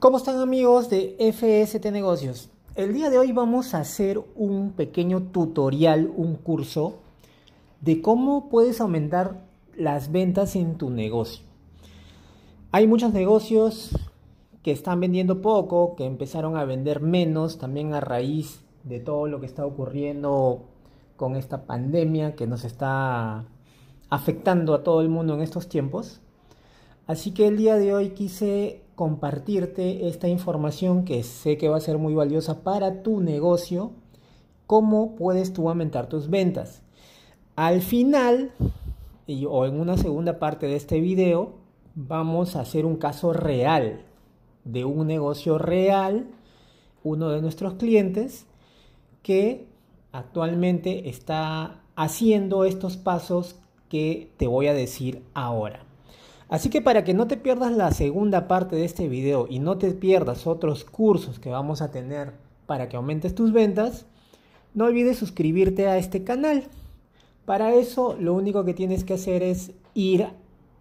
[0.00, 2.48] ¿Cómo están amigos de FST Negocios?
[2.74, 7.00] El día de hoy vamos a hacer un pequeño tutorial, un curso
[7.82, 9.44] de cómo puedes aumentar
[9.76, 11.44] las ventas en tu negocio.
[12.72, 13.90] Hay muchos negocios
[14.62, 19.38] que están vendiendo poco, que empezaron a vender menos, también a raíz de todo lo
[19.38, 20.62] que está ocurriendo
[21.16, 23.44] con esta pandemia que nos está
[24.08, 26.22] afectando a todo el mundo en estos tiempos.
[27.06, 31.80] Así que el día de hoy quise compartirte esta información que sé que va a
[31.80, 33.92] ser muy valiosa para tu negocio,
[34.66, 36.82] cómo puedes tú aumentar tus ventas.
[37.56, 38.52] Al final,
[39.48, 41.54] o en una segunda parte de este video,
[41.94, 44.02] vamos a hacer un caso real
[44.64, 46.26] de un negocio real,
[47.02, 48.44] uno de nuestros clientes,
[49.22, 49.66] que
[50.12, 53.56] actualmente está haciendo estos pasos
[53.88, 55.89] que te voy a decir ahora.
[56.50, 59.78] Así que para que no te pierdas la segunda parte de este video y no
[59.78, 62.32] te pierdas otros cursos que vamos a tener
[62.66, 64.04] para que aumentes tus ventas,
[64.74, 66.64] no olvides suscribirte a este canal.
[67.44, 70.26] Para eso lo único que tienes que hacer es ir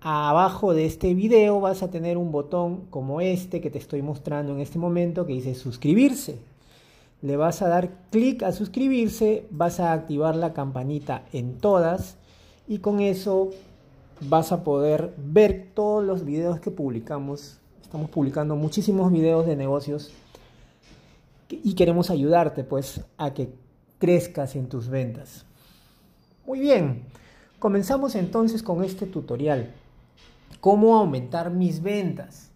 [0.01, 4.53] abajo de este video, vas a tener un botón como este que te estoy mostrando
[4.53, 6.39] en este momento que dice suscribirse.
[7.21, 12.17] Le vas a dar clic a suscribirse, vas a activar la campanita en todas
[12.67, 13.51] y con eso
[14.21, 17.59] vas a poder ver todos los videos que publicamos.
[17.81, 20.11] Estamos publicando muchísimos videos de negocios
[21.49, 23.53] y queremos ayudarte pues a que
[23.97, 25.45] crezcas en tus ventas.
[26.45, 27.03] Muy bien,
[27.59, 29.73] comenzamos entonces con este tutorial.
[30.59, 32.51] ¿Cómo aumentar mis ventas?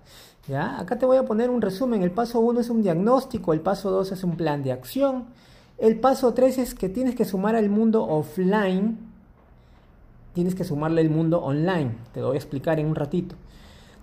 [0.48, 0.81] ¿ya?
[0.81, 2.03] Acá te voy a poner un resumen.
[2.03, 5.26] El paso 1 es un diagnóstico, el paso 2 es un plan de acción,
[5.76, 8.97] el paso 3 es que tienes que sumar al mundo offline,
[10.32, 11.97] tienes que sumarle el mundo online.
[12.14, 13.34] Te lo voy a explicar en un ratito.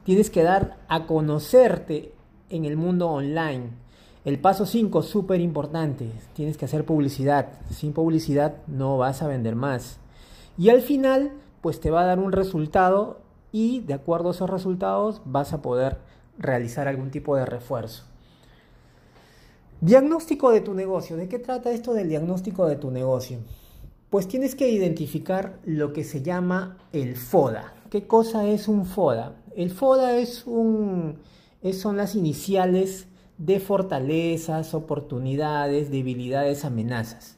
[0.03, 2.13] Tienes que dar a conocerte
[2.51, 3.80] en el mundo online.
[4.23, 7.47] El paso 5, súper importante, tienes que hacer publicidad.
[7.71, 9.97] Sin publicidad no vas a vender más.
[10.59, 13.19] Y al final, pues te va a dar un resultado
[13.51, 15.97] y de acuerdo a esos resultados vas a poder
[16.37, 18.03] realizar algún tipo de refuerzo.
[19.81, 21.17] Diagnóstico de tu negocio.
[21.17, 23.39] ¿De qué trata esto del diagnóstico de tu negocio?
[24.11, 27.73] Pues tienes que identificar lo que se llama el FODA.
[27.89, 29.33] ¿Qué cosa es un FODA?
[29.55, 31.17] El FODA es un,
[31.73, 33.07] son las iniciales
[33.41, 37.37] de fortalezas, oportunidades, debilidades, amenazas.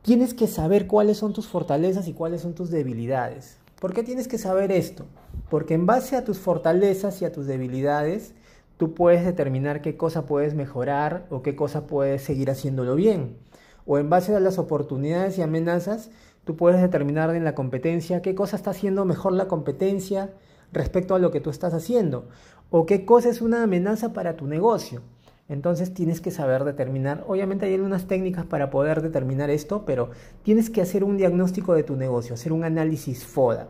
[0.00, 3.58] Tienes que saber cuáles son tus fortalezas y cuáles son tus debilidades.
[3.78, 5.04] ¿Por qué tienes que saber esto?
[5.50, 8.32] Porque en base a tus fortalezas y a tus debilidades,
[8.78, 13.36] tú puedes determinar qué cosa puedes mejorar o qué cosa puedes seguir haciéndolo bien.
[13.84, 16.08] O en base a las oportunidades y amenazas,
[16.44, 20.32] tú puedes determinar en la competencia qué cosa está haciendo mejor la competencia
[20.72, 22.28] respecto a lo que tú estás haciendo
[22.76, 25.00] o qué cosa es una amenaza para tu negocio.
[25.48, 30.10] Entonces tienes que saber determinar, obviamente hay algunas técnicas para poder determinar esto, pero
[30.42, 33.68] tienes que hacer un diagnóstico de tu negocio, hacer un análisis FODA.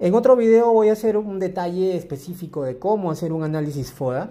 [0.00, 4.30] En otro video voy a hacer un detalle específico de cómo hacer un análisis FODA,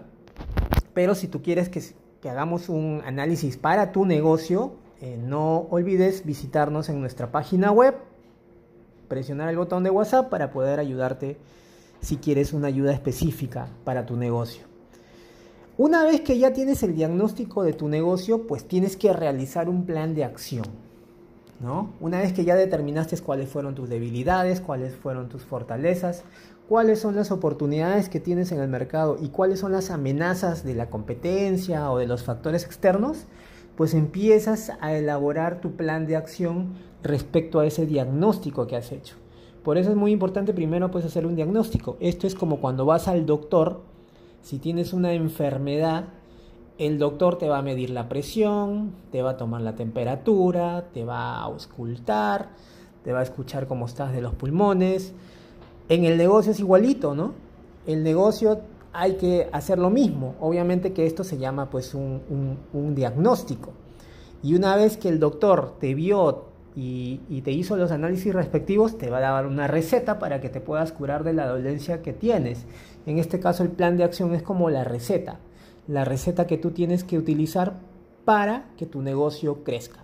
[0.93, 1.81] pero si tú quieres que,
[2.29, 7.95] hagamos un análisis para tu negocio, eh, no olvides visitarnos en nuestra página web,
[9.07, 11.37] presionar el botón de WhatsApp para poder ayudarte
[12.03, 14.65] si quieres una ayuda específica para tu negocio.
[15.77, 19.85] Una vez que ya tienes el diagnóstico de tu negocio, pues tienes que realizar un
[19.85, 20.65] plan de acción.
[21.59, 21.93] ¿no?
[22.01, 26.23] Una vez que ya determinaste cuáles fueron tus debilidades, cuáles fueron tus fortalezas,
[26.67, 30.75] cuáles son las oportunidades que tienes en el mercado y cuáles son las amenazas de
[30.75, 33.25] la competencia o de los factores externos,
[33.77, 39.22] pues empiezas a elaborar tu plan de acción respecto a ese diagnóstico que has hecho.
[39.63, 41.97] Por eso es muy importante primero pues hacer un diagnóstico.
[41.99, 43.81] Esto es como cuando vas al doctor,
[44.41, 46.05] si tienes una enfermedad,
[46.77, 51.05] el doctor te va a medir la presión, te va a tomar la temperatura, te
[51.05, 52.49] va a auscultar,
[53.03, 55.13] te va a escuchar cómo estás de los pulmones.
[55.87, 57.33] En el negocio es igualito, ¿no?
[57.87, 58.61] El negocio
[58.91, 60.35] hay que hacer lo mismo.
[60.41, 63.71] Obviamente que esto se llama pues un, un diagnóstico.
[64.41, 69.09] Y una vez que el doctor te vio y, te hizo los análisis respectivos, te
[69.09, 72.65] va a dar una receta para que te puedas curar de la dolencia que tienes.
[73.05, 75.39] En este caso el plan de acción es como la receta
[75.87, 77.79] la receta que tú tienes que utilizar
[78.25, 80.03] para que tu negocio crezca.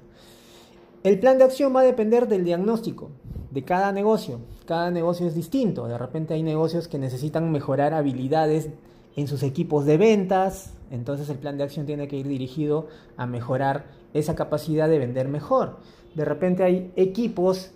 [1.04, 3.10] El plan de acción va a depender del diagnóstico
[3.52, 4.40] de cada negocio.
[4.66, 5.88] Cada negocio es distinto.
[5.88, 8.70] De repente hay negocios que necesitan mejorar habilidades
[9.16, 10.74] en sus equipos de ventas.
[10.92, 15.30] Entonces el plan de acción tiene que ir dirigido a mejorar esa capacidad de vender
[15.30, 15.78] mejor.
[16.16, 17.72] De repente hay equipos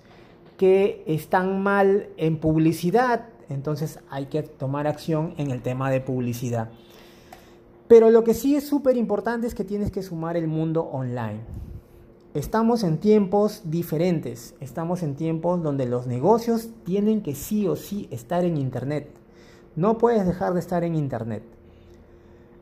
[0.57, 3.25] que están mal en publicidad.
[3.49, 6.69] Entonces hay que tomar acción en el tema de publicidad.
[7.87, 11.41] Pero lo que sí es súper importante es que tienes que sumar el mundo online.
[12.33, 18.07] Estamos en tiempos diferentes, estamos en tiempos donde los negocios tienen que sí o sí
[18.09, 19.09] estar en Internet.
[19.75, 21.43] No puedes dejar de estar en Internet.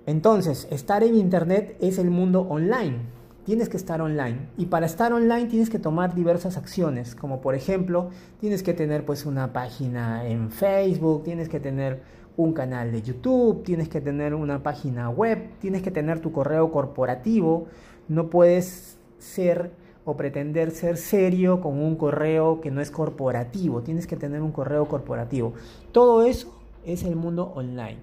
[0.05, 3.20] Entonces, estar en Internet es el mundo online.
[3.45, 4.49] Tienes que estar online.
[4.57, 8.09] Y para estar online tienes que tomar diversas acciones, como por ejemplo,
[8.39, 12.01] tienes que tener pues una página en Facebook, tienes que tener
[12.37, 16.71] un canal de YouTube, tienes que tener una página web, tienes que tener tu correo
[16.71, 17.67] corporativo,
[18.07, 19.71] no puedes ser
[20.05, 24.51] o pretender ser serio con un correo que no es corporativo, tienes que tener un
[24.51, 25.53] correo corporativo.
[25.91, 26.53] Todo eso
[26.85, 27.97] es el mundo online,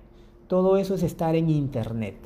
[0.46, 2.16] todo eso es estar en Internet.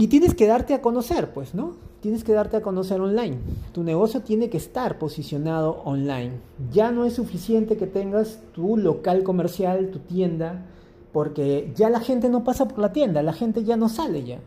[0.00, 1.74] Y tienes que darte a conocer, pues, ¿no?
[2.00, 3.38] tienes que darte a conocer online.
[3.72, 6.32] Tu negocio tiene que estar posicionado online.
[6.72, 10.64] Ya no es suficiente que tengas tu local comercial, tu tienda,
[11.12, 14.38] porque ya la gente no pasa por la tienda, la gente ya no sale ya.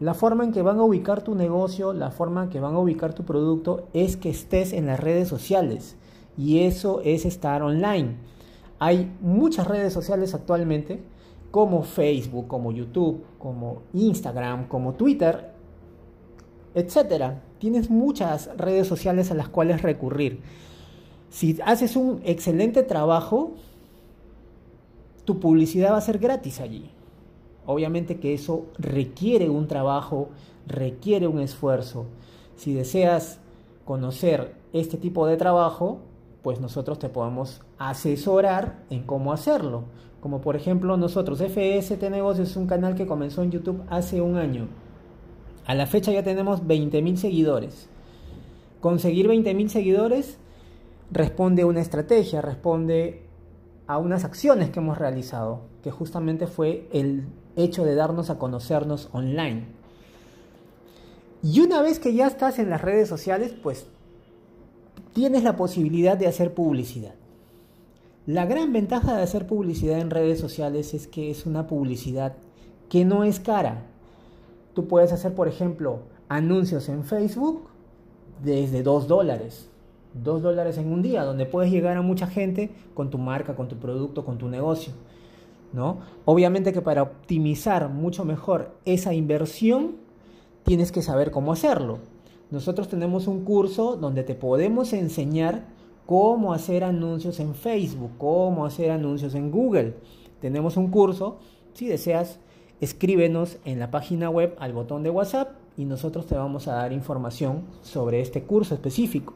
[0.00, 2.78] La forma en que van a ubicar tu negocio, la forma en que van a
[2.78, 5.96] ubicar tu producto es que estés en las redes sociales.
[6.36, 8.16] Y eso es estar online.
[8.78, 11.02] Hay muchas redes sociales actualmente,
[11.56, 15.52] como Facebook, como YouTube, como Instagram, como Twitter,
[16.74, 17.44] etcétera.
[17.58, 20.42] Tienes muchas redes sociales a las cuales recurrir.
[21.30, 23.54] Si haces un excelente trabajo,
[25.24, 26.90] tu publicidad va a ser gratis allí.
[27.64, 30.28] Obviamente que eso requiere un trabajo,
[30.66, 32.04] requiere un esfuerzo.
[32.56, 33.40] Si deseas
[33.86, 36.00] conocer este tipo de trabajo,
[36.42, 39.84] pues nosotros te podemos asesorar en cómo hacerlo.
[40.26, 44.34] Como por ejemplo nosotros, FST Negocios es un canal que comenzó en YouTube hace un
[44.36, 44.66] año.
[45.66, 47.88] A la fecha ya tenemos 20.000 seguidores.
[48.80, 50.38] Conseguir 20.000 seguidores
[51.12, 53.22] responde a una estrategia, responde
[53.86, 59.08] a unas acciones que hemos realizado, que justamente fue el hecho de darnos a conocernos
[59.12, 59.66] online.
[61.40, 63.86] Y una vez que ya estás en las redes sociales, pues
[65.14, 67.14] tienes la posibilidad de hacer publicidad.
[68.26, 72.34] La gran ventaja de hacer publicidad en redes sociales es que es una publicidad
[72.88, 73.84] que no es cara,
[74.76, 77.62] Tú puedes hacer, por ejemplo, anuncios en Facebook
[78.44, 79.70] desde 2 dólares.
[80.22, 83.68] 2 dólares en un día, donde puedes llegar a mucha gente con tu marca, con
[83.68, 84.92] tu producto, con tu negocio.
[85.72, 86.00] ¿no?
[86.26, 89.92] Obviamente que para optimizar mucho mejor esa inversión,
[90.62, 92.00] tienes que saber cómo hacerlo.
[92.50, 95.64] Nosotros tenemos un curso donde te podemos enseñar
[96.06, 99.94] cómo hacer anuncios en Facebook, cómo hacer anuncios en Google.
[100.40, 101.38] Tenemos un curso,
[101.74, 102.38] si deseas
[102.80, 106.92] escríbenos en la página web al botón de WhatsApp y nosotros te vamos a dar
[106.92, 109.34] información sobre este curso específico.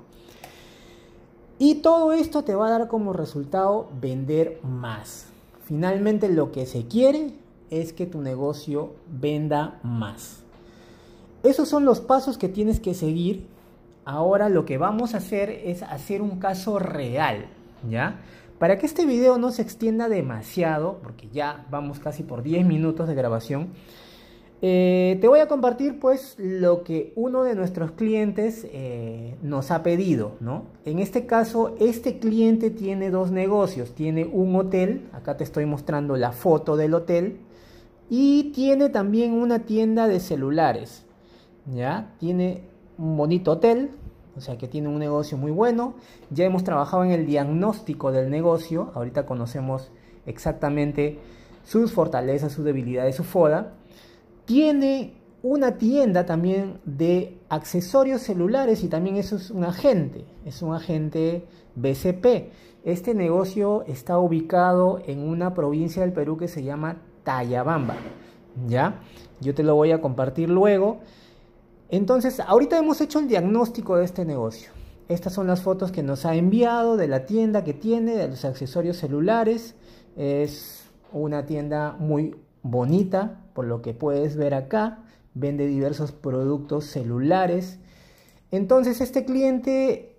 [1.58, 5.26] Y todo esto te va a dar como resultado vender más.
[5.64, 7.32] Finalmente lo que se quiere
[7.70, 10.42] es que tu negocio venda más.
[11.42, 13.46] Esos son los pasos que tienes que seguir.
[14.10, 17.46] Ahora lo que vamos a hacer es hacer un caso real,
[17.88, 18.16] ¿ya?
[18.58, 23.06] Para que este video no se extienda demasiado, porque ya vamos casi por 10 minutos
[23.06, 23.68] de grabación,
[24.62, 29.84] eh, te voy a compartir pues lo que uno de nuestros clientes eh, nos ha
[29.84, 30.64] pedido, ¿no?
[30.84, 36.16] En este caso, este cliente tiene dos negocios, tiene un hotel, acá te estoy mostrando
[36.16, 37.38] la foto del hotel,
[38.08, 41.04] y tiene también una tienda de celulares,
[41.72, 42.12] ¿ya?
[42.18, 42.62] Tiene
[42.98, 43.90] un bonito hotel,
[44.36, 45.94] o sea que tiene un negocio muy bueno.
[46.30, 49.90] Ya hemos trabajado en el diagnóstico del negocio, ahorita conocemos
[50.26, 51.18] exactamente
[51.64, 53.74] sus fortalezas, sus debilidades, su foda.
[54.44, 60.74] Tiene una tienda también de accesorios celulares y también eso es un agente, es un
[60.74, 61.46] agente
[61.76, 62.52] BCP.
[62.84, 67.96] Este negocio está ubicado en una provincia del Perú que se llama Tayabamba.
[68.66, 69.00] ¿Ya?
[69.40, 71.00] Yo te lo voy a compartir luego.
[71.90, 74.70] Entonces, ahorita hemos hecho el diagnóstico de este negocio.
[75.08, 78.44] Estas son las fotos que nos ha enviado de la tienda que tiene, de los
[78.44, 79.74] accesorios celulares.
[80.16, 85.00] Es una tienda muy bonita, por lo que puedes ver acá.
[85.34, 87.80] Vende diversos productos celulares.
[88.52, 90.16] Entonces, este cliente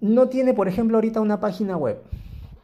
[0.00, 2.02] no tiene, por ejemplo, ahorita una página web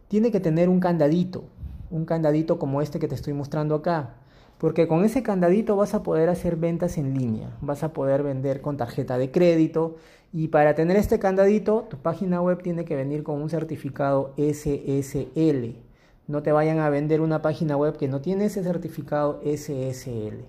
[0.08, 1.44] tiene que tener un candadito,
[1.90, 4.14] un candadito como este que te estoy mostrando acá.
[4.58, 8.60] Porque con ese candadito vas a poder hacer ventas en línea, vas a poder vender
[8.60, 9.96] con tarjeta de crédito
[10.32, 15.87] y para tener este candadito tu página web tiene que venir con un certificado SSL.
[16.28, 20.44] No te vayan a vender una página web que no tiene ese certificado SSL.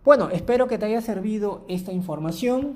[0.04, 2.76] Bueno, espero que te haya servido esta información.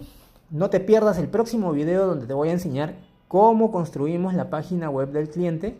[0.49, 2.95] No te pierdas el próximo video donde te voy a enseñar
[3.27, 5.77] cómo construimos la página web del cliente.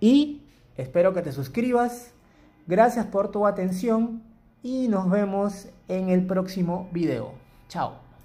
[0.00, 0.42] Y
[0.76, 2.12] espero que te suscribas.
[2.66, 4.22] Gracias por tu atención
[4.62, 7.32] y nos vemos en el próximo video.
[7.68, 8.03] Chao.